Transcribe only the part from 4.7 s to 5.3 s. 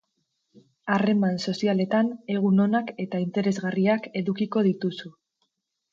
dituzu.